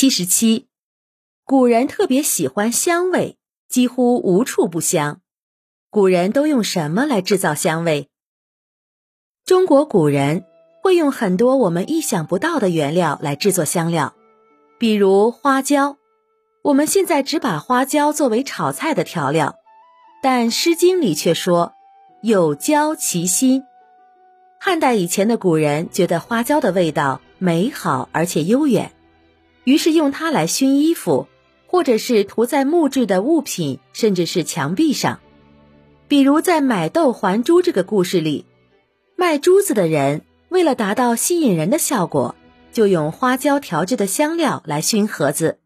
[0.00, 0.66] 七十七，
[1.44, 3.36] 古人特别喜欢香味，
[3.68, 5.20] 几乎无处不香。
[5.90, 8.08] 古人都用什么来制造香味？
[9.44, 10.46] 中国古人
[10.82, 14.14] 会用很多我们意想不到的原料来制作香料，
[14.78, 15.98] 比如花椒。
[16.64, 19.56] 我们现在只把花椒作为炒菜的调料，
[20.22, 21.74] 但《诗经》里却说
[22.24, 23.64] “有椒其心”。
[24.58, 28.92] 汉代以前的古人觉得花椒的味道美好而且悠远。
[29.70, 31.28] 于是用它来熏衣服，
[31.68, 35.20] 或者是涂在木质的物品，甚至是墙壁上。
[36.08, 38.46] 比如在买豆还珠这个故事里，
[39.14, 42.34] 卖珠子的人为了达到吸引人的效果，
[42.72, 45.60] 就用花椒调制的香料来熏盒子，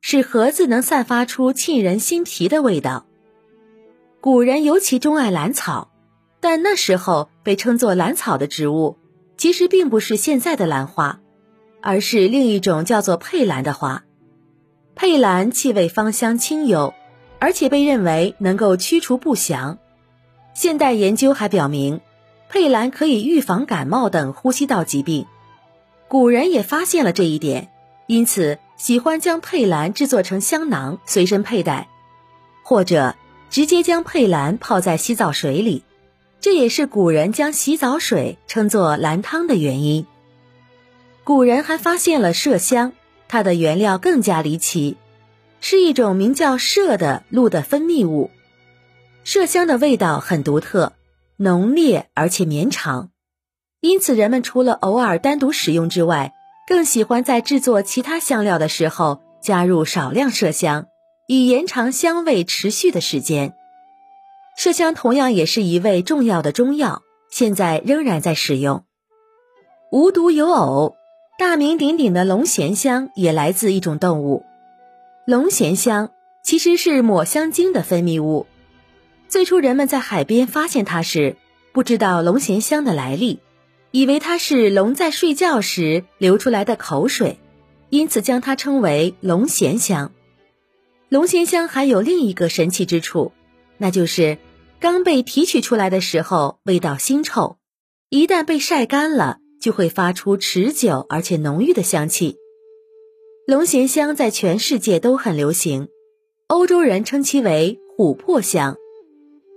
[0.00, 3.06] 使盒子能散发出沁人心脾的味道。
[4.20, 5.92] 古人尤其钟爱兰草，
[6.40, 8.98] 但那时候被称作兰草的植物，
[9.36, 11.20] 其实并不是现在的兰花。
[11.86, 14.04] 而是另一种叫做佩兰的花，
[14.94, 16.94] 佩兰气味芳香清幽，
[17.38, 19.76] 而且被认为能够驱除不祥。
[20.54, 22.00] 现代研究还表明，
[22.48, 25.26] 佩兰可以预防感冒等呼吸道疾病。
[26.08, 27.68] 古人也发现了这一点，
[28.06, 31.88] 因此喜欢将佩兰制作成香囊随身佩戴，
[32.62, 33.14] 或者
[33.50, 35.82] 直接将佩兰泡在洗澡水里。
[36.40, 40.06] 这也是古人将洗澡水称作兰汤的原因。
[41.24, 42.92] 古人还发现了麝香，
[43.28, 44.98] 它的原料更加离奇，
[45.58, 48.30] 是一种名叫麝的鹿的分泌物。
[49.24, 50.92] 麝香的味道很独特，
[51.38, 53.08] 浓烈而且绵长，
[53.80, 56.34] 因此人们除了偶尔单独使用之外，
[56.68, 60.88] 更喜欢在制作其他香料的时候加入少量麝香，
[61.26, 63.54] 以延长香味持续的时间。
[64.60, 68.84] 麝香同样也是一味重要的中药，现在仍然在使用。
[69.90, 70.96] 无独有偶。
[71.36, 74.44] 大名鼎鼎的龙涎香也来自一种动物。
[75.26, 76.12] 龙涎香
[76.44, 78.46] 其实是抹香鲸的分泌物。
[79.26, 81.36] 最初人们在海边发现它时，
[81.72, 83.40] 不知道龙涎香的来历，
[83.90, 87.40] 以为它是龙在睡觉时流出来的口水，
[87.90, 90.12] 因此将它称为龙涎香。
[91.08, 93.32] 龙涎香还有另一个神奇之处，
[93.76, 94.38] 那就是
[94.78, 97.56] 刚被提取出来的时候味道腥臭，
[98.08, 99.38] 一旦被晒干了。
[99.60, 102.36] 就会发出持久而且浓郁的香气。
[103.46, 105.88] 龙涎香在全世界都很流行，
[106.46, 108.76] 欧洲人称其为琥珀香。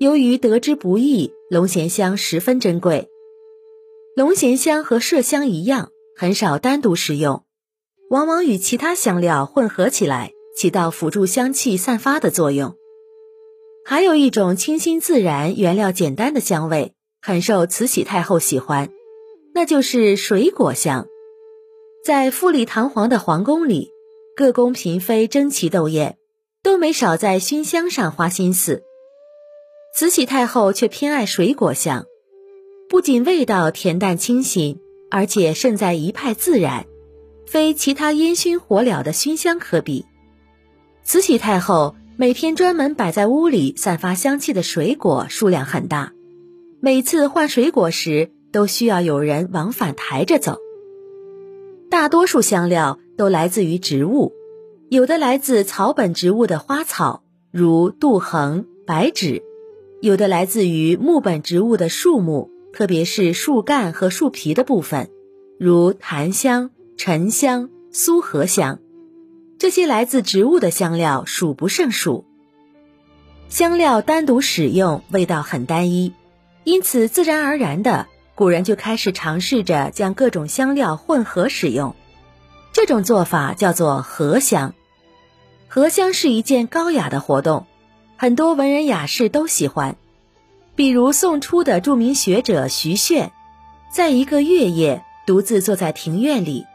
[0.00, 3.08] 由于得之不易，龙涎香十分珍贵。
[4.16, 7.44] 龙涎香和麝香一样，很少单独使用，
[8.10, 12.74] 往往与其他香料混合起来，起到辅助香气散发的作用。
[13.84, 18.88] 还有一种清新自然、原料简单的香味，很受慈禧太后喜欢。
[19.56, 21.06] 那就是水果香，
[22.04, 23.92] 在富丽堂皇的皇宫里，
[24.36, 26.18] 各宫嫔妃争奇斗艳，
[26.60, 28.82] 都没少在熏香上花心思。
[29.94, 32.04] 慈禧太后却偏爱水果香，
[32.88, 36.86] 不仅味道恬淡清新，而且胜在一派自然，
[37.46, 40.04] 非其他烟熏火燎的熏香可比。
[41.04, 46.12] 慈禧太后每天专门摆在屋里散发香气的水果数量很大，
[46.80, 48.32] 每次换水果时。
[48.54, 50.58] 都需要有人往返抬着走。
[51.90, 54.32] 大多数香料都来自于植物，
[54.88, 59.42] 有的来自草本植物的花草，如杜衡、白芷；
[60.00, 65.10] 有的来自于木本植物的树木，特别是树干和树皮的部分，
[65.58, 68.78] 如檀香、沉香、苏合香。
[69.58, 72.24] 这些来自植物的香料数不胜数。
[73.48, 76.12] 香料单独使用，味道很单一，
[76.62, 78.06] 因此自然而然的。
[78.34, 81.94] 古人就开始尝试着将各种香料混合使用，
[82.72, 84.74] 这种做法叫做合香。
[85.68, 87.66] 合香是一件高雅的活动，
[88.16, 89.96] 很多文人雅士都喜欢。
[90.74, 93.30] 比如宋初的著名学者徐铉，
[93.92, 96.66] 在一个月夜独自坐在庭院里，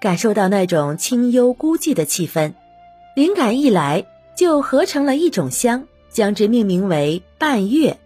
[0.00, 2.54] 感受到那种清幽孤寂的气氛，
[3.14, 7.98] 灵感一来就合成了一种香，将之命名为半月。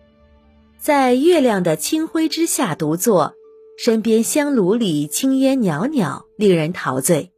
[0.86, 3.34] 在月亮的清辉之下独坐，
[3.76, 7.32] 身边香炉里青烟袅袅，令人陶醉。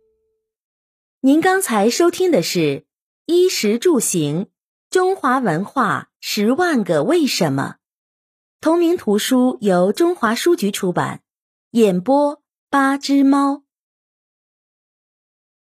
[1.23, 2.59] 您刚才收听的是
[3.25, 4.49] 《衣食住行：
[4.91, 7.77] 中华文化十万个为什么》，
[8.61, 11.23] 同名图书由中华书局出版，
[11.71, 13.63] 演播八只猫。